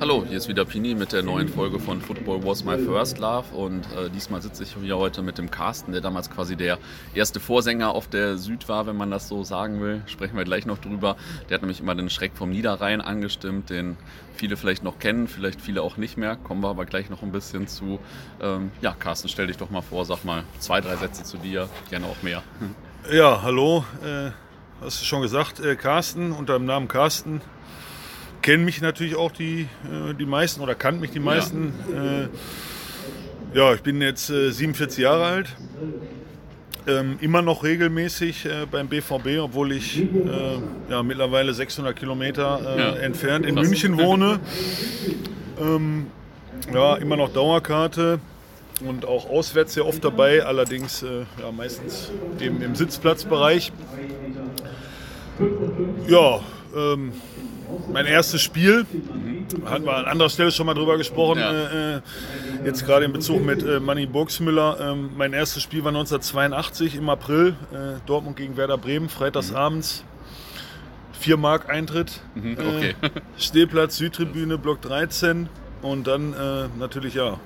[0.00, 3.54] Hallo, hier ist wieder Pini mit der neuen Folge von Football Was My First Love
[3.54, 6.78] und äh, diesmal sitze ich hier heute mit dem Carsten, der damals quasi der
[7.14, 10.02] erste Vorsänger auf der Süd war, wenn man das so sagen will.
[10.06, 11.16] Sprechen wir gleich noch drüber.
[11.48, 13.96] Der hat nämlich immer den Schreck vom Niederrhein angestimmt, den
[14.34, 16.34] viele vielleicht noch kennen, vielleicht viele auch nicht mehr.
[16.36, 18.00] Kommen wir aber gleich noch ein bisschen zu.
[18.42, 21.68] Ähm, ja, Carsten, stell dich doch mal vor, sag mal zwei, drei Sätze zu dir,
[21.88, 22.42] gerne auch mehr.
[23.12, 24.30] Ja, hallo, äh,
[24.80, 27.40] hast du schon gesagt, äh, Carsten, unter dem Namen Carsten
[28.44, 31.72] kennen mich natürlich auch die, äh, die meisten oder kannten mich die meisten.
[31.92, 32.28] Ja, äh,
[33.54, 35.56] ja ich bin jetzt äh, 47 Jahre alt.
[36.86, 40.06] Ähm, immer noch regelmäßig äh, beim BVB, obwohl ich äh,
[40.90, 43.54] ja, mittlerweile 600 Kilometer äh, ja, entfernt in.
[43.54, 44.38] München wohne.
[45.58, 46.08] Ähm,
[46.74, 48.20] ja, immer noch Dauerkarte
[48.86, 53.72] und auch auswärts sehr oft dabei, allerdings ja, meistens eben im Sitzplatzbereich.
[56.06, 56.40] Ja,
[56.76, 57.12] ähm,
[57.92, 58.86] mein erstes Spiel,
[59.66, 61.52] hatten wir an anderer Stelle schon mal drüber gesprochen, ja.
[61.52, 62.00] äh, äh
[62.64, 64.78] jetzt gerade in Bezug mit äh, Manny Burgsmüller.
[64.80, 70.04] Ähm, mein erstes Spiel war 1982 im April, äh, Dortmund gegen Werder Bremen, freitagsabends.
[71.20, 72.94] 4 Mark Eintritt, mhm, äh, okay.
[73.38, 75.48] Stehplatz, Südtribüne, Block 13
[75.80, 77.38] und dann äh, natürlich ja,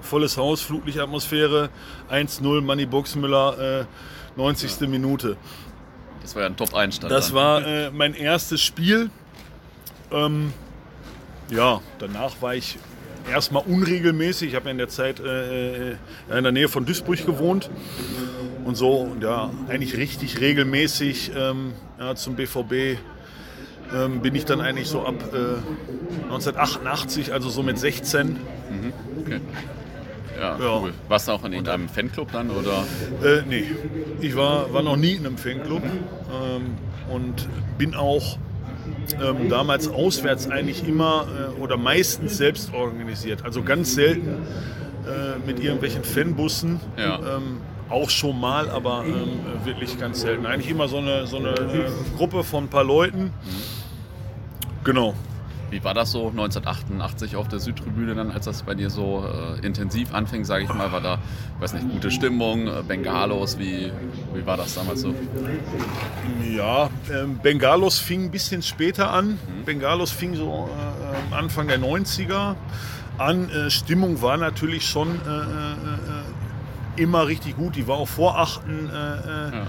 [0.00, 1.68] volles Haus, Flutlichtatmosphäre,
[2.10, 3.86] 1-0, Manny Burgsmüller,
[4.36, 4.80] 90.
[4.80, 4.86] Ja.
[4.88, 5.36] Minute.
[6.22, 7.12] Das war ja ein Top-Einstand.
[7.12, 7.36] Das dann.
[7.36, 9.10] war mein erstes Spiel.
[10.12, 10.52] Ähm,
[11.50, 12.78] ja, danach war ich
[13.30, 14.50] erstmal unregelmäßig.
[14.50, 15.96] Ich habe ja in der Zeit äh, äh,
[16.30, 17.70] in der Nähe von Duisburg gewohnt
[18.64, 22.98] und so und ja, eigentlich richtig regelmäßig ähm, ja, zum BVB
[23.92, 28.28] ähm, bin ich dann eigentlich so ab äh, 1988, also so mit 16.
[28.28, 28.38] Mhm,
[29.20, 29.40] okay.
[30.38, 30.94] Ja, ja, cool.
[31.08, 32.84] Warst du auch in irgendeinem Fanclub dann oder?
[33.22, 33.64] Äh, nee,
[34.20, 36.76] ich war, war noch nie in einem Fanclub ähm,
[37.12, 38.38] und bin auch
[39.22, 41.26] ähm, damals auswärts eigentlich immer
[41.58, 43.44] äh, oder meistens selbst organisiert.
[43.44, 44.28] Also ganz selten
[45.06, 46.80] äh, mit irgendwelchen Fanbussen.
[46.96, 47.36] Ja.
[47.36, 50.46] Ähm, auch schon mal, aber ähm, wirklich ganz selten.
[50.46, 53.24] Eigentlich immer so eine, so eine äh, Gruppe von ein paar Leuten.
[53.24, 53.32] Mhm.
[54.84, 55.14] Genau.
[55.70, 59.64] Wie war das so 1988 auf der Südtribüne dann, als das bei dir so äh,
[59.64, 60.90] intensiv anfing, sage ich mal?
[60.90, 61.18] War da,
[61.60, 63.92] weiß nicht, gute Stimmung, äh, Bengalos, wie,
[64.34, 65.14] wie war das damals so?
[66.48, 69.30] Ja, äh, Bengalos fing ein bisschen später an.
[69.30, 69.64] Mhm.
[69.64, 70.68] Bengalos fing so
[71.30, 72.56] äh, Anfang der 90er
[73.18, 73.48] an.
[73.50, 77.76] Äh, Stimmung war natürlich schon äh, immer richtig gut.
[77.76, 78.62] Die war auch vor 8.
[79.52, 79.66] Ja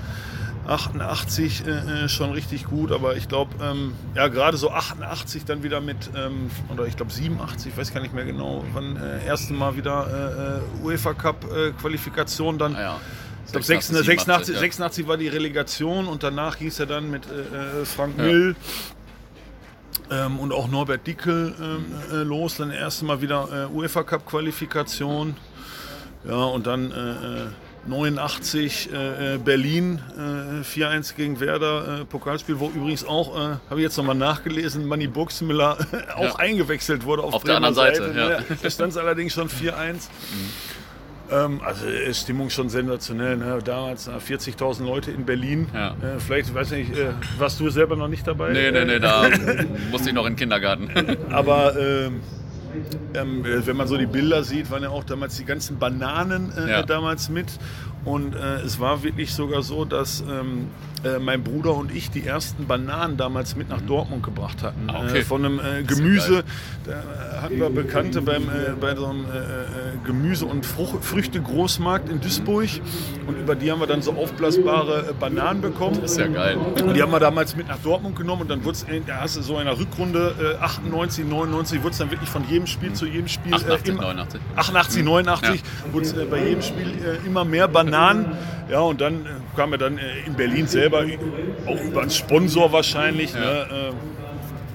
[0.68, 5.64] 88 äh, äh, schon richtig gut, aber ich glaube, ähm, ja, gerade so 88 dann
[5.64, 9.26] wieder mit, ähm, oder ich glaube 87, ich weiß gar nicht mehr genau, wann äh,
[9.26, 12.76] erste Mal wieder äh, äh UEFA Cup äh, Qualifikation dann.
[12.76, 13.00] Ah, ja.
[13.46, 17.26] Ich glaube 86, 86, 86, war die Relegation und danach hieß er dann mit
[17.84, 18.24] Frank ja.
[18.24, 18.56] Mill
[20.10, 25.36] ähm, und auch Norbert Dickel ähm, los, dann erste Mal wieder UEFA Cup Qualifikation.
[26.24, 26.94] Ja, und dann
[27.88, 33.78] 89 äh, äh, Berlin äh, 4-1 gegen Werder äh, Pokalspiel, wo übrigens auch, äh, habe
[33.78, 35.78] ich jetzt nochmal nachgelesen, Manny Buxmüller
[36.16, 36.36] auch ja.
[36.36, 38.14] eingewechselt wurde auf, auf der anderen Seite.
[38.14, 38.19] Seite.
[38.50, 38.56] Ja.
[38.62, 39.72] Da stand es allerdings schon 4-1.
[40.31, 40.81] Mhm.
[41.31, 43.38] Ähm, also Stimmung schon sensationell.
[43.38, 43.59] Ne?
[43.64, 45.68] Damals 40.000 Leute in Berlin.
[45.74, 45.92] Ja.
[45.92, 46.92] Äh, vielleicht, weiß nicht,
[47.38, 48.52] warst du selber noch nicht dabei?
[48.52, 49.30] Nee, nee, nee, da
[49.92, 50.90] musste ich noch in den Kindergarten.
[51.31, 51.75] Aber
[53.14, 55.78] ähm, ähm, äh, wenn man so die Bilder sieht, waren ja auch damals die ganzen
[55.80, 56.84] Bananen äh, ja.
[56.84, 57.59] damals mit.
[58.06, 60.68] Und äh, es war wirklich sogar so, dass ähm,
[61.03, 63.88] äh, mein Bruder und ich die ersten Bananen damals mit nach mhm.
[63.88, 64.88] Dortmund gebracht hatten.
[64.88, 65.19] Ah, okay.
[65.19, 66.44] Äh, von einem äh, Gemüse.
[66.85, 72.22] Da hatten wir Bekannte beim, äh, bei so einem äh, Gemüse- und Fruch Früchte-Großmarkt in
[72.22, 72.69] Duisburg.
[73.28, 76.00] Und über die haben wir dann so aufblasbare Bananen bekommen.
[76.01, 76.57] Das ist ja geil.
[76.57, 78.44] Und die haben wir damals mit nach Dortmund genommen.
[78.44, 81.97] Und dann wurde es, da hast du so in der Rückrunde 98, 99, wurde es
[81.97, 82.95] dann wirklich von jedem Spiel mhm.
[82.95, 83.53] zu jedem Spiel.
[83.53, 84.41] 88, 89.
[84.56, 85.94] 88, 89 ja.
[85.94, 86.94] wurde es bei jedem Spiel
[87.25, 88.38] immer mehr Bananen.
[88.69, 89.25] Ja, und dann
[89.56, 91.06] kam er dann in Berlin selber
[91.66, 93.34] auch über einen Sponsor wahrscheinlich.
[93.34, 93.39] Ja.
[93.39, 93.67] Ne,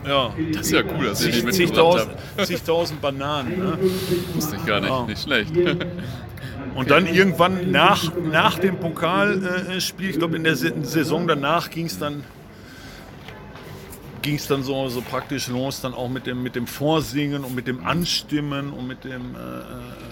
[0.05, 0.35] äh, ja.
[0.53, 2.13] Das ist ja cool, dass ich nicht zigtausend,
[2.45, 3.59] zigtausend Bananen.
[3.59, 3.79] Ne?
[4.35, 5.07] Wusste ich gar nicht, ja.
[5.07, 5.53] nicht schlecht.
[6.75, 11.99] Und dann irgendwann nach, nach dem Pokalspiel, ich glaube in der Saison danach ging es
[11.99, 12.23] dann
[14.27, 17.55] ging es dann so, so praktisch los, dann auch mit dem, mit dem Vorsingen und
[17.55, 20.07] mit dem Anstimmen und mit dem äh, äh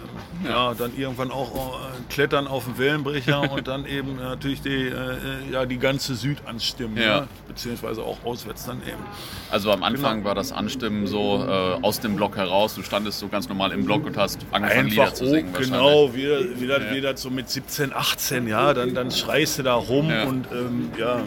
[0.49, 5.53] ja, dann irgendwann auch äh, klettern auf den Wellenbrecher und dann eben natürlich die, äh,
[5.53, 7.21] ja, die ganze Süd anstimmen, ja.
[7.21, 7.29] ne?
[7.49, 9.03] beziehungsweise auch auswärts dann eben.
[9.51, 10.29] Also am Anfang genau.
[10.29, 13.85] war das Anstimmen so äh, aus dem Block heraus, du standest so ganz normal im
[13.85, 15.53] Block und hast angefangen Einfach Lieder zu singen.
[15.53, 16.95] Genau, wieder, wieder, ja.
[16.95, 21.23] wieder so mit 17, 18, ja, dann, dann schreist du da rum und ähm, ja,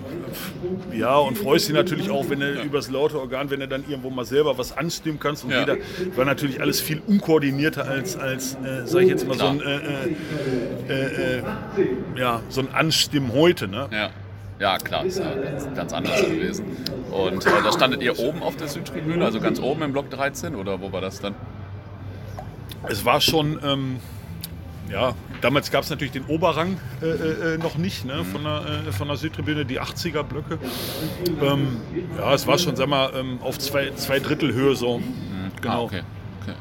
[0.94, 3.84] ja, und freust dich natürlich auch, wenn du über übers laute Organ, wenn du dann
[3.88, 5.44] irgendwo mal selber was anstimmen kannst.
[5.44, 5.60] Und Ja.
[5.62, 5.78] jeder
[6.16, 10.94] war natürlich alles viel unkoordinierter als, als äh, sag ich jetzt mal, so ein, äh,
[10.94, 11.44] äh, äh,
[12.16, 13.68] ja, so ein Anstimmen heute.
[13.68, 13.88] Ne?
[13.92, 14.10] Ja.
[14.60, 16.66] Ja, klar, ist ja ganz, ganz anders gewesen.
[17.12, 20.56] Und äh, da standet ihr oben auf der Südtribüne, also ganz oben im Block 13
[20.56, 21.36] oder wo war das dann?
[22.90, 23.98] Es war schon, ähm,
[24.92, 28.92] ja, damals gab es natürlich den Oberrang äh, äh, noch nicht ne, von, der, äh,
[28.92, 30.57] von der Südtribüne, die 80er-Blöcke.
[31.42, 31.78] Ähm,
[32.18, 35.01] ja, es war schon, sag mal, ähm, auf zwei, zwei Drittel Höhe so.
[35.62, 35.74] Genau.
[35.74, 36.01] Ah, okay.
[36.42, 36.54] okay.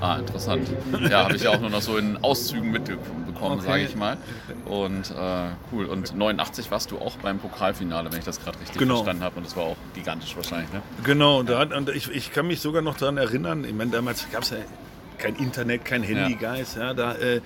[0.00, 0.68] Ah, interessant.
[1.10, 3.26] Ja, habe ich ja auch nur noch so in Auszügen mitbekommen,
[3.58, 3.60] Okay.
[3.62, 4.18] sage ich mal.
[4.66, 5.86] Und äh, cool.
[5.86, 8.96] Und 89 warst du auch beim Pokalfinale, wenn ich das gerade richtig Genau.
[8.96, 9.36] verstanden habe.
[9.38, 10.82] Und das war auch gigantisch wahrscheinlich, ne?
[11.04, 14.42] Genau, da, und ich, ich kann mich sogar noch daran erinnern, ich meine, damals gab
[14.42, 14.58] es ja
[15.20, 17.40] kein Internet, kein Handy, Guys, ja, da, äh,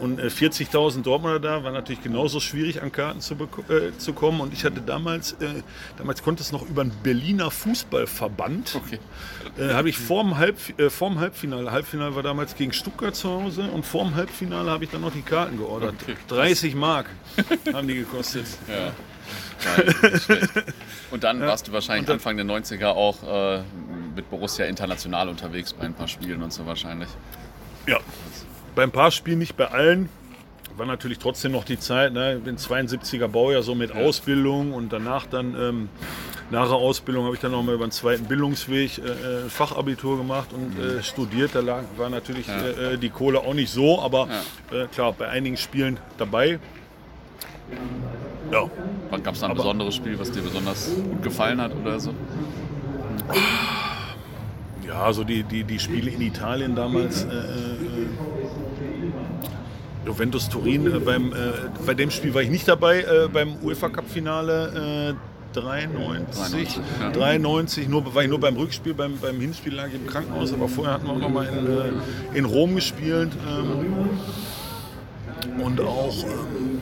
[0.00, 4.40] und äh, 40.000 Dortmunder da, war natürlich genauso schwierig an Karten zu, äh, zu kommen
[4.40, 5.62] und ich hatte damals, äh,
[5.96, 8.98] damals konnte es noch über den Berliner Fußballverband, Okay.
[9.58, 13.62] äh, habe ich vorm, Halb, äh, vorm Halbfinale, Halbfinale war damals gegen Stuttgart zu Hause
[13.72, 15.94] und vorm Halbfinale habe ich dann noch die Karten geordert.
[16.02, 16.16] Okay.
[16.28, 17.06] 30 Mark
[17.72, 18.44] haben die gekostet.
[18.68, 18.92] Ja.
[20.18, 20.50] Schlecht.
[21.10, 23.62] Und dann warst du wahrscheinlich dann- Anfang der 90er auch äh,
[24.18, 27.08] mit Borussia international unterwegs bei ein paar Spielen und so wahrscheinlich.
[27.86, 27.98] Ja,
[28.74, 30.08] bei ein paar Spielen nicht bei allen.
[30.76, 32.36] War natürlich trotzdem noch die Zeit, ne?
[32.36, 35.88] Ich bin 72er Baujahr, so mit Ausbildung und danach dann, ähm,
[36.50, 40.48] nach der Ausbildung habe ich dann nochmal über den zweiten Bildungsweg äh, äh, Fachabitur gemacht
[40.52, 41.52] und äh, studiert.
[41.54, 42.58] Da lag, war natürlich Ja.
[42.60, 44.28] äh, äh, die Kohle auch nicht so, aber
[44.72, 46.58] äh, klar, bei einigen Spielen dabei.
[48.52, 48.68] Ja,
[49.22, 52.12] Gab es da ein Aber- besonderes Spiel, was dir besonders gut gefallen hat oder so?
[54.88, 57.24] Ja, so die, die, die Spiele in Italien damals.
[57.24, 57.42] Äh, äh,
[60.06, 61.36] Juventus Turin, äh, beim, äh,
[61.86, 65.14] bei dem Spiel war ich nicht dabei, äh, beim UEFA Cup Finale.
[65.14, 67.10] Äh, 93, 93, ja.
[67.10, 70.68] 93, nur, war ich nur beim Rückspiel, beim, beim Hinspiel lag ich im Krankenhaus, aber
[70.68, 71.66] vorher hatten wir auch noch mal in,
[72.34, 73.32] äh, in Rom gespielt.
[73.48, 74.08] Ähm,
[75.64, 76.80] und auch ähm,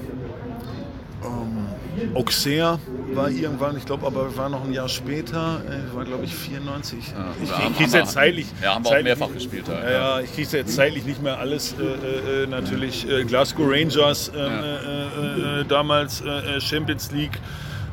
[1.24, 2.78] ähm, Auxerre
[3.16, 6.98] war irgendwann, ich glaube, aber war noch ein Jahr später, äh, war glaube ich 94.
[7.12, 8.46] Ja, ich haben krieg's wir- jetzt zeitlich.
[8.62, 9.66] Ja, haben wir auch mehrfach gespielt.
[9.68, 11.74] Ja, Ja, ja, ich krieg's jetzt zeitlich nicht mehr alles.
[11.78, 15.60] Äh, äh, äh, natürlich äh, Glasgow Rangers, ähm, Ja.
[15.60, 16.22] äh, damals
[16.60, 17.38] Champions League,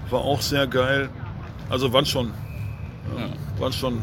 [0.09, 1.09] war auch sehr geil.
[1.69, 2.31] Also waren schon,
[3.59, 3.99] waren schon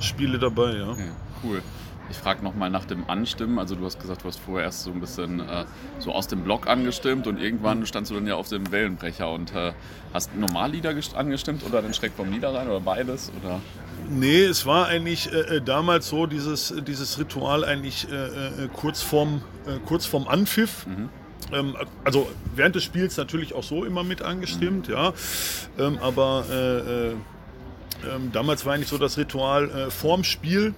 [0.00, 0.96] Spiele dabei, ja.
[1.44, 1.62] Cool.
[2.10, 3.58] Ich frage nochmal nach dem Anstimmen.
[3.58, 5.64] Also du hast gesagt, du hast vorher erst so ein bisschen äh,
[5.98, 9.54] so aus dem Block angestimmt und irgendwann standst du dann ja auf dem Wellenbrecher und
[9.54, 9.72] äh,
[10.14, 13.30] hast Normallieder gest- angestimmt oder den Schreck vom Niederrhein oder beides?
[13.42, 13.60] Oder?
[14.08, 19.02] Nee, es war eigentlich äh, äh, damals so, dieses, dieses Ritual eigentlich äh, äh, kurz,
[19.02, 20.86] vorm, äh, kurz vorm Anpfiff.
[21.52, 25.12] Ähm, also während des Spiels natürlich auch so immer mit angestimmt, ja.
[25.78, 27.14] Ähm, aber äh, äh,
[28.14, 30.74] ähm, damals war eigentlich so das Ritual äh, vorm Spiel,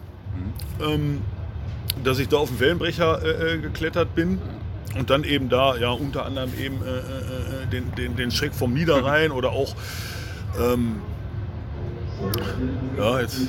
[0.82, 1.21] ähm,
[2.05, 4.38] dass ich da auf den Wellenbrecher äh, äh, geklettert bin.
[4.99, 8.55] Und dann eben da, ja, unter anderem eben äh, äh, äh, den, den, den Schreck
[8.55, 9.75] vom Niederrhein oder auch
[10.61, 10.97] ähm,
[12.99, 13.49] ja, jetzt muss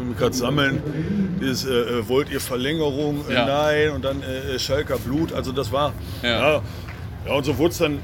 [0.00, 1.36] ich mich gerade sammeln.
[1.40, 3.24] Dieses, äh, wollt ihr Verlängerung?
[3.30, 3.46] Ja.
[3.46, 3.90] Nein.
[3.90, 4.22] Und dann
[4.56, 5.32] Schalker Blut.
[5.32, 5.92] Also das war,
[6.22, 6.28] Ja.
[6.54, 6.62] ja.
[7.26, 7.98] Ja, und so wurde es dann,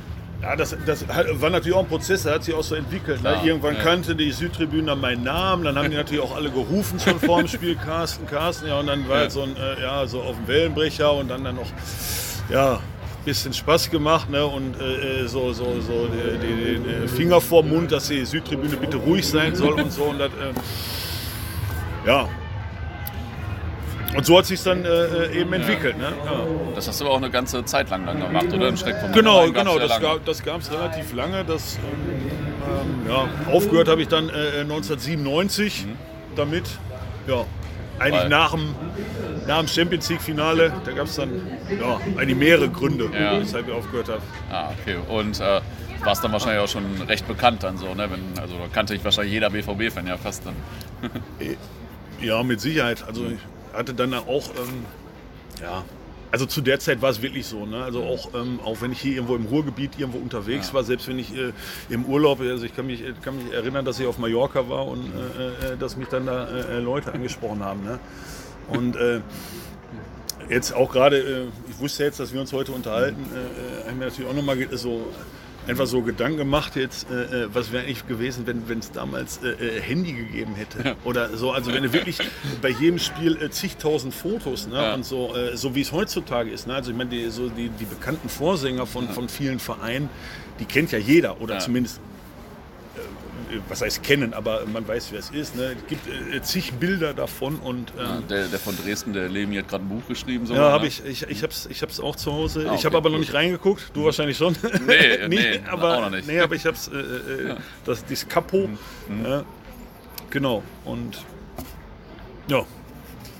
[0.44, 3.22] ja, das, das war natürlich auch ein Prozess, der hat sich auch so entwickelt.
[3.22, 3.40] Ne?
[3.44, 3.82] Irgendwann ja.
[3.82, 7.38] kannte die Südtribüne dann meinen Namen, dann haben die natürlich auch alle gerufen schon vor
[7.38, 8.68] dem Spiel, Carsten, Carsten.
[8.68, 9.20] Ja, und dann war Ja.
[9.22, 11.70] halt so ein, äh, ja, so auf dem Wellenbrecher und dann dann noch,
[12.50, 12.80] ja,
[13.24, 14.44] bisschen Spaß gemacht ne?
[14.44, 18.22] und äh, äh, so, so, so die, die, den äh, Finger vorm Mund, dass die
[18.26, 20.04] Südtribüne bitte ruhig sein soll und so.
[20.04, 22.28] Und das, äh, ja.
[24.16, 25.98] Und so hat sich dann äh, äh, eben entwickelt.
[25.98, 26.12] Ne?
[26.24, 26.32] Ja.
[26.74, 28.66] Das hast du aber auch eine ganze Zeit lang dann gemacht, oder?
[28.66, 31.44] Den Schreck vom Genau, genau, das, gab, das gab es relativ lange.
[31.44, 32.30] Das, ähm,
[33.06, 35.86] ähm, ja, aufgehört habe ich dann äh, 1997
[36.36, 36.64] damit.
[37.26, 37.44] Ja,
[37.98, 38.74] eigentlich Weil- nach dem,
[39.46, 40.72] nach dem Champions League-Finale.
[40.84, 41.30] Da gab es dann
[41.80, 43.40] ja, eigentlich mehrere Gründe, Ja.
[43.40, 44.22] weshalb ich aufgehört habe.
[44.50, 44.96] Ah, okay.
[45.08, 45.60] Und äh,
[46.04, 48.08] warst dann wahrscheinlich auch schon recht bekannt dann so, ne?
[48.10, 50.54] Wenn, also da kannte ich wahrscheinlich jeder BVB-Fan ja fast dann.
[52.20, 53.04] Ja, mit Sicherheit.
[53.06, 53.38] Also ich
[53.74, 54.84] hatte dann auch, ähm,
[55.60, 55.84] ja,
[56.30, 57.64] also zu der Zeit war es wirklich so.
[57.64, 57.84] Ne?
[57.84, 61.18] Also auch, ähm, auch wenn ich hier irgendwo im Ruhrgebiet irgendwo unterwegs war, selbst wenn
[61.18, 61.52] ich äh,
[61.90, 65.04] im Urlaub, also ich kann mich, kann mich erinnern, dass ich auf Mallorca war und
[65.04, 67.84] äh, äh, dass mich dann da äh, Leute angesprochen haben.
[67.84, 68.00] Ne?
[68.68, 69.20] Und äh,
[70.48, 74.00] jetzt auch gerade, äh, ich wusste jetzt, dass wir uns heute unterhalten, äh, äh, haben
[74.00, 75.06] wir natürlich auch nochmal so
[75.66, 79.48] einfach so Gedanken gemacht jetzt, äh, äh, was wäre eigentlich gewesen, wenn es damals äh,
[79.50, 81.52] äh, Handy gegeben hätte oder so.
[81.52, 82.18] Also wenn du wirklich
[82.60, 84.76] bei jedem Spiel äh, zigtausend Fotos ne?
[84.76, 84.94] Ja.
[84.94, 86.66] und so, äh, so wie es heutzutage ist.
[86.66, 86.74] Ne?
[86.74, 90.08] Also ich meine, die, so die, die bekannten Vorsänger von, von vielen Vereinen,
[90.60, 91.60] die kennt ja jeder oder Ja.
[91.60, 92.00] zumindest
[93.68, 95.56] was heißt kennen, aber man weiß, wer es ist.
[95.56, 95.74] Ne?
[95.80, 99.56] Es gibt äh, zig Bilder davon und ähm, Ja, der, der von Dresden, der Lemi
[99.56, 100.46] hat gerade ein Buch geschrieben.
[100.46, 100.88] ja, habe ne?
[100.88, 102.66] ich, ich, ich habe es ich hab's auch zu Hause.
[102.70, 103.20] Ah, ich habe okay, aber noch cool.
[103.20, 104.56] nicht reingeguckt, du wahrscheinlich schon.
[104.86, 106.26] Nee, nee, aber, auch noch nicht.
[106.26, 106.96] Nee, aber ich habe es, äh,
[107.52, 108.68] äh, das, dieses Kapo.
[109.08, 109.24] Mhm.
[109.26, 109.44] Ja,
[110.30, 111.18] genau, und
[112.48, 112.64] ja.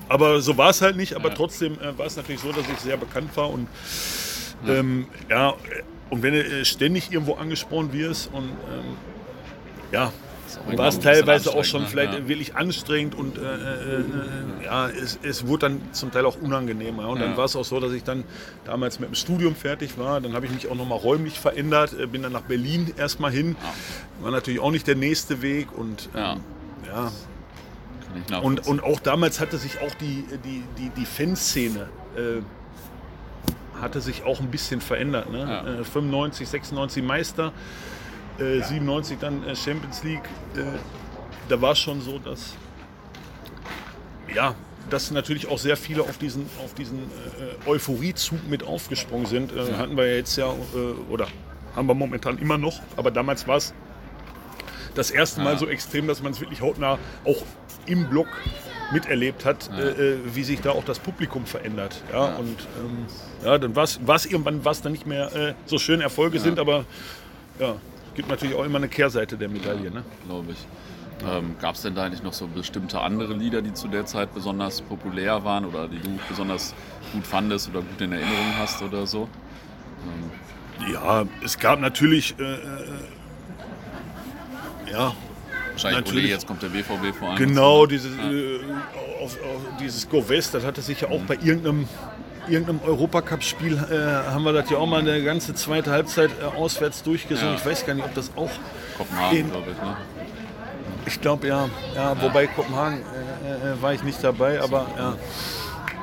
[0.07, 1.35] Aber so war es halt nicht, aber Ja.
[1.35, 3.67] trotzdem äh, war es natürlich so, dass ich sehr bekannt war und
[4.67, 5.53] ähm, ja, äh,
[6.09, 8.95] und wenn du äh, ständig irgendwo angesprochen wirst und ähm,
[9.91, 10.11] ja,
[10.75, 11.87] war es teilweise auch schon ne?
[11.87, 12.27] vielleicht Ja.
[12.27, 14.03] wirklich anstrengend und äh, äh, äh,
[14.65, 17.07] ja, es, es wurde dann zum Teil auch unangenehmer.
[17.09, 17.37] Und dann Ja.
[17.37, 18.23] war es auch so, dass ich dann
[18.63, 20.21] damals mit dem Studium fertig war.
[20.21, 23.55] Dann habe ich mich auch nochmal räumlich verändert, äh, bin dann nach Berlin erstmal hin.
[24.21, 26.33] War natürlich auch nicht der nächste Weg und Ja.
[26.33, 26.39] ähm,
[26.87, 28.39] ja.
[28.39, 32.41] Und, und auch damals hatte sich auch die, die, die, die Fanszene äh,
[33.81, 35.29] hatte sich auch ein bisschen verändert.
[35.31, 35.39] Ne?
[35.39, 35.79] Ja.
[35.81, 37.51] Äh, 95, 96 Meister,
[38.39, 40.23] äh, 97 dann äh, Champions League.
[40.55, 40.61] Äh,
[41.49, 42.55] da war es schon so, dass
[44.33, 44.55] ja,
[44.89, 49.51] dass natürlich auch sehr viele auf diesen, auf diesen äh, Euphoriezug mit aufgesprungen sind.
[49.51, 51.27] Äh, Hatten wir ja jetzt ja, äh, oder
[51.75, 53.73] haben wir momentan immer noch, aber damals war es
[54.95, 55.59] das erste Mal Ja.
[55.59, 57.41] so extrem, dass man es wirklich hautnah auch
[57.85, 58.27] im Block
[58.91, 59.79] miterlebt hat, Ja.
[59.79, 62.03] äh, äh, wie sich da auch das Publikum verändert.
[62.11, 62.35] Ja, Ja.
[62.35, 63.05] und ähm,
[63.43, 66.85] ja, dann war es irgendwann war's dann nicht mehr äh, so schön Erfolge sind, aber
[67.59, 67.75] ja,
[68.15, 69.91] gibt natürlich auch immer eine Kehrseite der Medaille.
[69.91, 70.03] Ne?
[70.25, 70.57] glaube ich.
[71.29, 74.33] Ähm, Gab es denn da eigentlich noch so bestimmte andere Lieder, die zu der Zeit
[74.33, 76.75] besonders populär waren oder die du besonders
[77.13, 79.29] gut fandest oder gut in Erinnerung hast oder so?
[80.91, 82.59] Ja, es gab natürlich, äh, äh,
[84.91, 85.13] ja,
[85.71, 86.23] Wahrscheinlich Natürlich.
[86.25, 87.37] Ole, jetzt kommt der BVB vor allem.
[87.37, 88.31] genau, dieses, Ja.
[88.31, 88.59] äh,
[89.21, 91.85] auf, auf dieses Go West, das hatte sich ja auch bei irgendeinem,
[92.47, 97.03] irgendeinem Europacup-Spiel, äh, haben wir das ja auch mal eine ganze zweite Halbzeit äh, auswärts
[97.03, 97.53] durchgesungen.
[97.53, 97.59] Ja.
[97.59, 98.49] Ich weiß gar nicht, ob das auch,
[98.97, 99.77] Kopenhagen, glaube ich.
[99.81, 99.97] Ne?
[101.07, 105.13] ich glaube ja, ja, wobei Kopenhagen äh, äh, war ich nicht dabei, aber ja.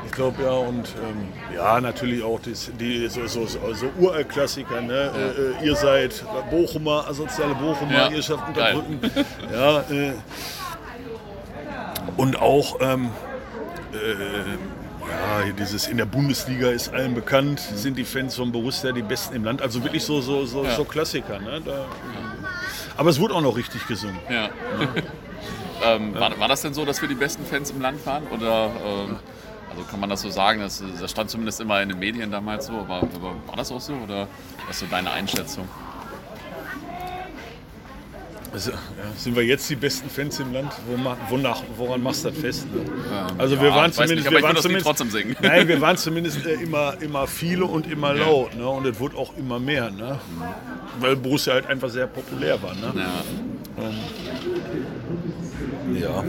[0.05, 4.81] Ich glaube ja und ähm, ja natürlich auch das, die so, so, so, so Uralt-Klassiker.
[4.83, 5.11] Ne?
[5.63, 8.47] Äh, äh, ihr seid Bochumer, asoziale Bochumer, Ja, ihr schafft.
[8.49, 9.01] Unterbrücken.
[9.53, 10.13] ja, äh,
[12.19, 13.11] und auch ähm,
[13.95, 13.97] äh,
[15.12, 19.37] ja, dieses in der Bundesliga ist allen bekannt, sind die Fans von Borussia die besten
[19.37, 19.62] im Land.
[19.62, 20.75] Also wirklich so, so, so, Ja.
[20.76, 21.38] so Klassiker.
[21.38, 21.61] Ne?
[21.64, 21.87] Da,
[22.97, 24.19] aber es wurde auch noch richtig gesungen.
[24.31, 24.50] Ja.
[25.85, 28.26] ähm, war, war das denn so, dass wir die besten Fans im Land waren?
[28.28, 29.16] Oder ähm,
[29.71, 30.61] also kann man das so sagen?
[30.61, 33.81] Das, das stand zumindest immer in den Medien damals so, aber, aber war das auch
[33.81, 33.95] so?
[33.95, 34.28] Oder
[34.66, 35.69] was ist so deine Einschätzung?
[38.52, 38.76] Also, ja,
[39.16, 40.73] sind wir jetzt die besten Fans im Land?
[41.30, 42.66] Wonach, woran machst du das fest?
[42.75, 42.80] Ne?
[42.82, 45.37] Ähm, Also ja, wir waren ich weiß zumindest, nicht, wir waren zumindest trotzdem singen.
[45.40, 48.54] Nein, wir waren zumindest äh, immer, immer viele und immer laut.
[48.54, 48.68] Ne?
[48.68, 49.90] Und es wurde auch immer mehr.
[49.90, 50.18] Ne?
[51.00, 52.75] Weil Borussia halt einfach sehr populär war.
[52.75, 52.92] Ne?
[52.94, 53.90] Ja,
[55.99, 56.25] Ja.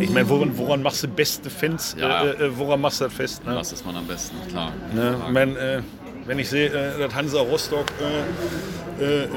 [0.00, 1.94] Ich meine, woran, woran machst du beste Fans?
[1.98, 2.30] Ja, ja.
[2.32, 3.46] Äh, äh, woran machst du das fest?
[3.46, 3.54] Ne?
[3.54, 4.36] was ist man am besten?
[4.48, 4.72] Klar.
[4.92, 5.16] Ne?
[5.26, 5.82] Ich mein, äh,
[6.26, 9.28] wenn ich sehe, äh, dass Hansa Rostock, äh, äh, äh,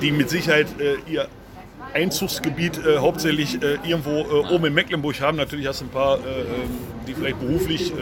[0.00, 1.28] die mit Sicherheit äh, ihr
[1.94, 5.36] Einzugsgebiet äh, hauptsächlich äh, irgendwo äh, oben in Mecklenburg haben.
[5.38, 6.70] Natürlich hast du ein paar, äh, ähm,
[7.06, 7.94] die vielleicht beruflich äh,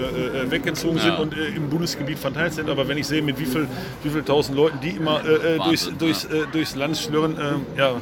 [0.43, 1.19] äh, weggezogen sind Ja.
[1.19, 2.69] und im Bundesgebiet verteilt sind.
[2.69, 3.69] Aber wenn ich sehe, mit wie viel,
[4.03, 5.21] wie viel tausend Leuten die immer
[5.65, 7.93] durchs, durchs, durchs Land schlürren, äh, ja,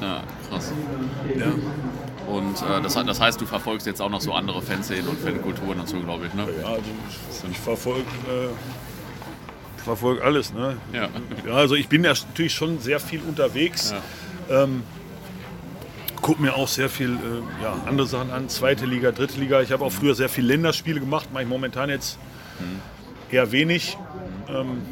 [0.00, 0.72] Ja, krass.
[1.38, 1.46] ja.
[2.32, 5.80] Und äh, das, das heißt, du verfolgst jetzt auch noch so andere Fanszenen und Fankulturen
[5.80, 6.46] und so, glaube ich, ne?
[6.60, 6.82] ja also
[7.50, 8.48] ich verfolge äh,
[9.82, 10.52] verfolg alles.
[10.52, 10.76] Ne?
[10.92, 11.08] Ja.
[11.46, 13.94] Ja, also ich bin ja natürlich schon sehr viel unterwegs.
[14.48, 14.64] Ja.
[14.64, 14.82] Ähm,
[16.20, 19.60] guck mir auch sehr viel äh, ja, andere Sachen an, zweite Liga, dritte Liga.
[19.60, 22.18] Ich habe auch früher sehr viel Länderspiele gemacht, mache ich momentan jetzt
[23.30, 23.98] eher wenig.
[24.48, 24.82] Ähm,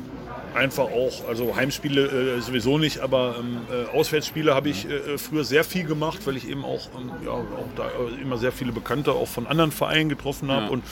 [0.55, 5.45] einfach auch, also Heimspiele äh, sowieso nicht, aber ähm, äh, Auswärtsspiele habe ich äh, früher
[5.45, 8.73] sehr viel gemacht, weil ich eben auch, ähm, ja, auch da äh, immer sehr viele
[8.73, 10.67] Bekannte auch von anderen Vereinen getroffen habe.
[10.67, 10.71] Ja.
[10.71, 10.85] Und,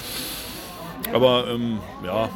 [1.13, 2.29] aber ähm, ja,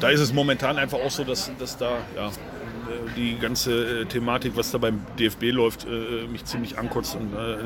[0.00, 2.30] da ist es momentan einfach auch so, dass, dass da ja, äh,
[3.16, 7.14] die ganze äh, Thematik, was da beim DFB läuft, äh, mich ziemlich ankotzt.
[7.16, 7.56] Und äh,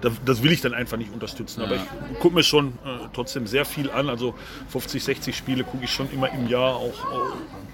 [0.00, 1.62] da, das will ich dann einfach nicht unterstützen.
[1.62, 1.86] Aber Ja.
[2.12, 4.08] ich gucke mir schon äh, trotzdem sehr viel an.
[4.08, 4.34] Also
[4.70, 6.94] 50, 60 Spiele gucke ich schon immer im Jahr, auch,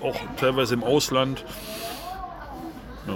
[0.01, 1.45] auch, auch teilweise im Ausland.
[3.07, 3.15] Ja.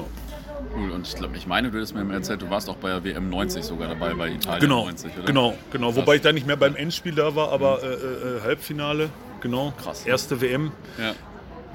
[0.75, 0.91] Cool.
[0.91, 3.31] Und ich glaube, ich meine, du hättest mir erzählt, du warst auch bei der WM
[3.31, 5.25] 90 sogar dabei, bei Italien Genau, 90, oder?
[5.27, 5.95] genau, genau.
[5.97, 9.09] Wobei ich da nicht mehr beim Endspiel da war, aber äh, äh, Halbfinale,
[9.47, 9.73] genau.
[9.83, 10.05] Krass.
[10.07, 11.15] Erste WM Ja,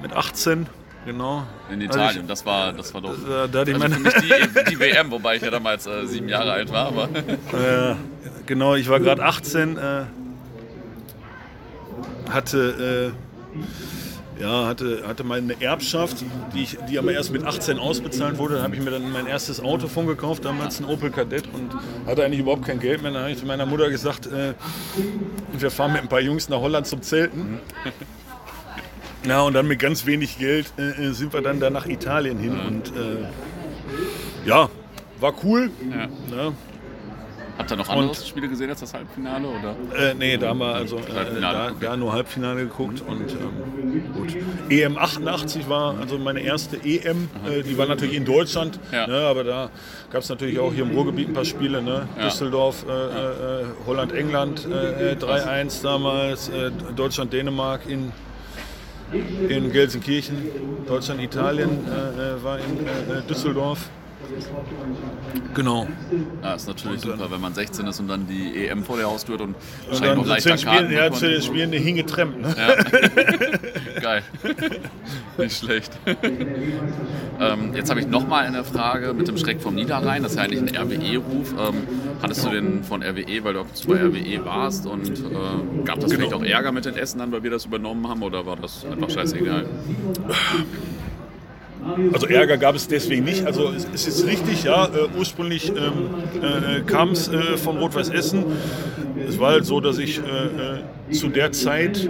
[0.00, 0.66] mit 18,
[1.06, 1.46] genau.
[1.70, 2.26] in Also Italien.
[2.26, 3.14] Das war, das war doch.
[3.16, 6.52] ich, da, da ich Also die, die WM, wobei ich ja damals äh, sieben Jahre
[6.52, 7.08] alt war, aber
[7.52, 7.94] Äh,
[8.46, 10.04] genau, ich war gerade 18, äh,
[12.30, 13.58] hatte, äh,
[14.42, 18.56] ja, hatte, hatte mal eine Erbschaft, die, ich, die aber erst mit 18 ausbezahlt wurde.
[18.56, 21.70] Da habe ich mir dann mein erstes Auto von gekauft, damals ein Opel Kadett und
[22.06, 23.12] hatte eigentlich überhaupt kein Geld mehr.
[23.12, 24.54] Dann habe ich zu meiner Mutter gesagt, äh,
[25.52, 27.60] wir fahren mit ein paar Jungs nach Holland zum Zelten.
[29.24, 32.38] Ja, und dann mit ganz wenig Geld äh, äh sind wir dann da nach Italien
[32.40, 32.58] hin.
[32.58, 33.24] Und äh,
[34.44, 34.68] ja,
[35.20, 35.70] war cool.
[35.88, 36.08] Ja.
[36.36, 36.52] Ja.
[37.58, 39.46] Habt ihr noch andere und, Spiele gesehen als das Halbfinale?
[39.46, 40.10] Oder?
[40.10, 44.34] Äh, nee, da haben wir also äh, da, da, nur Halbfinale geguckt und ähm, gut.
[44.70, 49.06] EM 88 war also meine erste EM, äh, die war natürlich in Deutschland, ja.
[49.06, 49.70] ne, aber da
[50.10, 52.08] gab es natürlich auch hier im Ruhrgebiet ein paar Spiele, ne?
[52.16, 52.24] Ja.
[52.24, 56.50] Düsseldorf, äh, äh, Holland, England 3-1 äh, damals,
[56.96, 58.12] Deutschland, Dänemark in
[59.50, 60.38] in Gelsenkirchen,
[60.88, 61.86] Deutschland, Italien
[62.42, 63.90] war in Düsseldorf.
[65.54, 65.86] Genau.
[66.42, 69.40] Ja, ist natürlich super, wenn man 16 ist und dann die EM vor der Haustür
[69.40, 69.54] und,
[69.90, 72.40] und dann noch leichter Spielen, Ja, zu den Spielen eine hingetrennt.
[72.40, 72.54] Ne?
[72.56, 74.00] Ja.
[74.00, 74.22] Geil.
[75.38, 75.98] Nicht schlecht.
[77.40, 80.22] ähm, jetzt habe ich nochmal eine Frage mit dem Schreck vom Niederrhein.
[80.22, 81.52] Das ist ja eigentlich ein RWE-Ruf.
[81.52, 81.74] Ähm,
[82.22, 86.10] hattest du den von RWE, weil du auch bei RWE warst und äh, gab das
[86.10, 86.28] genau.
[86.28, 88.84] vielleicht auch Ärger mit den Essen dann, weil wir das übernommen haben oder war das
[88.84, 89.66] einfach scheißegal?
[92.12, 93.44] Also Ärger gab es deswegen nicht.
[93.46, 95.74] Also es ist richtig, ja, äh, ursprünglich ähm,
[96.40, 98.44] äh, kam es äh, von Rot-Weiß Essen.
[99.28, 102.08] Es war halt so, dass ich äh, äh, zu der Zeit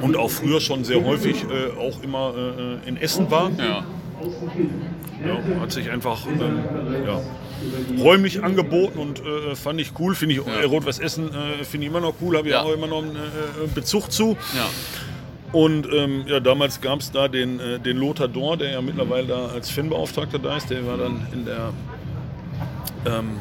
[0.00, 2.34] und auch früher schon sehr häufig äh, auch immer
[2.86, 3.50] in Essen war.
[3.58, 3.84] Ja.
[5.24, 6.58] Ja, hat sich einfach ähm,
[7.06, 7.20] ja,
[8.02, 10.14] räumlich angeboten und äh, fand ich cool.
[10.14, 10.66] Finde ich ja.
[10.66, 12.62] Rot-Weiß Essen äh, finde ich immer noch cool, habe ich ja.
[12.62, 14.36] auch immer noch einen äh, Bezug zu.
[15.52, 19.26] Und ähm, ja, damals gab es da den, äh, den Lothar Dor, der ja mittlerweile
[19.28, 20.70] da als Fanbeauftragter da ist.
[20.70, 21.72] Der war dann in der,
[23.06, 23.38] ähm,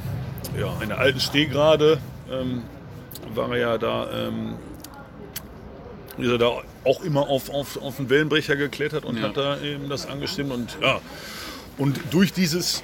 [0.59, 1.99] ja, in der alten Stehgrade,
[2.31, 2.63] ähm,
[3.33, 4.55] war er ja da, ähm,
[6.17, 6.51] ist er da
[6.83, 9.23] auch immer auf, auf, auf den Wellenbrecher geklettert und ja.
[9.23, 10.51] hat da eben das angestimmt.
[10.51, 11.01] Und ja,
[11.77, 12.83] und durch dieses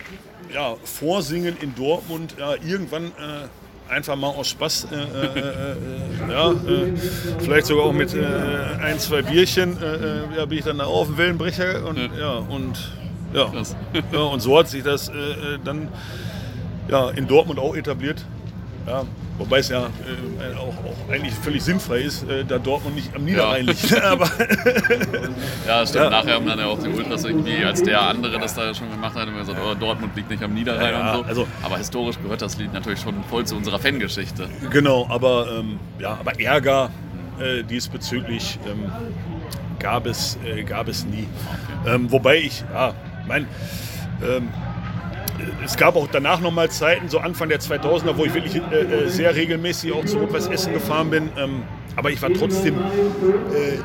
[0.54, 3.48] ja, Vorsingen in Dortmund, ja, irgendwann äh,
[3.92, 6.96] einfach mal aus Spaß, äh, äh, äh ja, äh,
[7.40, 8.26] vielleicht sogar auch mit äh,
[8.82, 9.78] ein, zwei Bierchen,
[10.36, 12.92] ja, bin ich dann da auf dem Wellenbrecher und ja, und
[13.34, 13.52] ja,
[14.12, 15.12] ja und so hat sich das
[15.64, 15.90] dann
[16.88, 18.26] ja, in Dortmund auch etabliert.
[18.88, 19.04] Ja,
[19.38, 23.26] wobei es ja äh, auch, auch, eigentlich völlig sinnfrei ist, äh, da Dortmund nicht am
[23.26, 23.72] Niederrhein ja.
[23.72, 24.04] liegt.
[24.04, 24.26] Aber
[25.68, 26.06] ja, stimmt.
[26.06, 26.10] Ja.
[26.10, 29.16] Nachher haben dann ja auch die Ultras irgendwie, als der andere das da schon gemacht
[29.16, 31.24] hat, immer gesagt, oh, Dortmund liegt nicht am Niederrhein ja, und so.
[31.26, 34.50] Also, aber historisch gehört das Lied natürlich schon voll zu unserer Fangeschichte.
[34.72, 36.90] Genau, aber, ähm, ja, aber Ärger
[37.40, 38.92] äh, diesbezüglich ähm,
[39.80, 41.28] gab, es, äh, gab es nie.
[41.84, 41.96] Okay.
[41.96, 42.94] Ähm, wobei ich, ja,
[43.28, 43.48] mein
[44.24, 44.50] ähm,
[45.64, 49.08] es gab auch danach nochmal Zeiten, so Anfang der 2000er, wo ich wirklich äh, äh,
[49.10, 51.30] sehr regelmäßig auch zu Rot-Weiß Essen gefahren bin.
[51.38, 51.64] Ähm,
[51.96, 53.78] aber ich war trotzdem äh,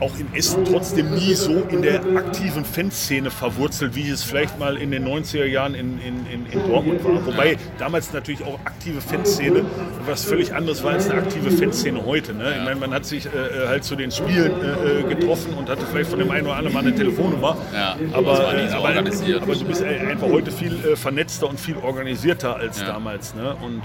[0.00, 4.76] auch in Essen trotzdem nie so in der aktiven Fanszene verwurzelt, wie es vielleicht mal
[4.76, 7.24] in den 90er Jahren in, in, in, in Dortmund war.
[7.24, 9.64] Wobei damals natürlich auch aktive Fanszene
[10.06, 12.34] was völlig anderes war als eine aktive Fanszene heute.
[12.34, 12.56] Ne?
[12.58, 15.68] Ich meine, man hat sich äh, äh halt zu den Spielen äh, äh, getroffen und
[15.68, 17.56] hatte vielleicht von dem einen oder anderen mal eine Telefonnummer.
[17.72, 18.42] Ja, aber, so
[18.76, 22.86] aber, aber, du bist einfach heute viel äh, vernetzter und viel organisierter als ja.
[22.86, 23.34] damals.
[23.34, 23.56] Ne?
[23.62, 23.82] Und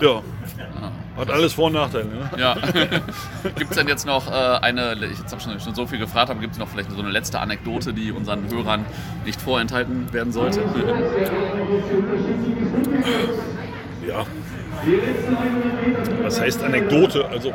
[0.00, 0.08] ja.
[0.08, 0.22] ja.
[1.16, 2.06] Hat alles Vor- und Nachteile.
[2.06, 2.30] Ne?
[2.38, 2.54] Ja.
[3.56, 6.40] gibt es denn jetzt noch äh, eine, ich habe schon, schon so viel gefragt, aber
[6.40, 8.86] gibt es noch vielleicht so eine letzte Anekdote, die unseren Hörern
[9.24, 10.60] nicht vorenthalten werden sollte?
[14.06, 14.26] Ja.
[16.22, 17.28] Was heißt Anekdote?
[17.28, 17.52] Also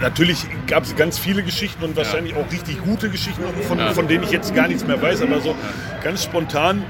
[0.00, 2.40] natürlich gab es ganz viele Geschichten und wahrscheinlich ja.
[2.40, 3.92] auch richtig gute Geschichten, von, ja.
[3.92, 5.54] von, denen ich jetzt gar nichts mehr weiß, aber so
[6.02, 6.82] ganz spontan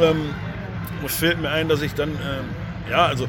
[0.00, 0.34] ähm,
[1.06, 3.28] fällt mir ein, dass ich dann, äh, ja, also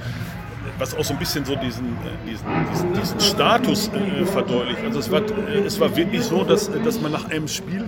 [0.77, 4.79] was auch so ein bisschen so diesen, äh, diesen, diesen, diesen Status äh, verdeutlicht.
[4.83, 7.87] Also es war, äh, es war wirklich so, dass, äh, dass man nach einem Spiel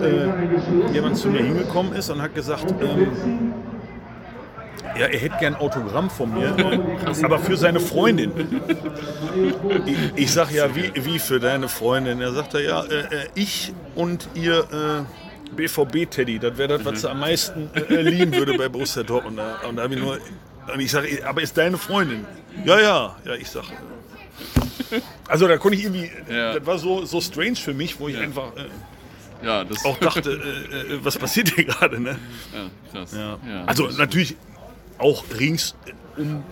[0.00, 3.54] äh, jemand zu mir hingekommen ist und hat gesagt, ähm,
[4.98, 6.54] ja, er hätte gern ein Autogramm von mir,
[7.22, 8.32] aber für seine Freundin.
[9.84, 12.20] Ich, ich sage ja, wie, wie für deine Freundin?
[12.20, 15.06] Er sagt ja, äh, ich und ihr
[15.54, 19.38] BVB-Teddy, das wäre das, was sie am meisten lieben würde bei Borussia Dortmund.
[19.68, 20.18] Und da habe ich nur
[20.72, 22.26] und ich sage, aber ist deine Freundin?
[22.64, 23.68] Ja, ja, ja, ich sage.
[25.28, 26.54] Also da konnte ich irgendwie, ja.
[26.54, 28.22] das war so, so strange für mich, wo ich ja.
[28.22, 32.00] einfach äh, ja, auch dachte, äh, äh, was passiert hier gerade?
[32.00, 32.18] Ne?
[32.54, 33.12] Ja, krass.
[33.12, 33.38] Ja.
[33.66, 34.36] Also natürlich
[34.98, 35.74] auch rings
[36.16, 36.42] um,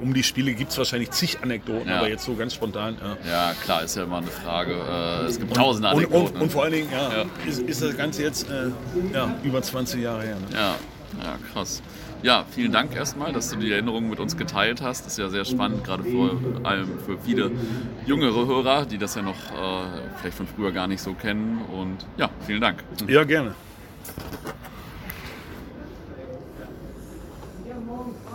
[0.00, 2.96] um die Spiele gibt es wahrscheinlich zig Anekdoten, aber jetzt so ganz spontan.
[3.28, 4.74] Ja, klar, ist ja immer eine Frage.
[4.74, 6.26] Äh, es gibt tausende Anekdoten.
[6.26, 8.70] Und, und, und, vor allen Dingen, ja, Ist, ist, das Ganze jetzt äh,
[9.42, 10.36] über 20 Jahre her.
[10.36, 10.46] Ne?
[10.56, 10.76] Ja.
[11.22, 11.82] Ja, krass.
[12.22, 15.04] Ja, vielen Dank erstmal, dass du die Erinnerungen mit uns geteilt hast.
[15.04, 17.50] Das ist ja sehr spannend, gerade vor allem für viele
[18.06, 19.86] jüngere Hörer, die das ja noch äh,
[20.20, 21.60] vielleicht von früher gar nicht so kennen.
[21.72, 22.84] Und ja, vielen Dank.
[23.08, 23.56] Ja, gerne.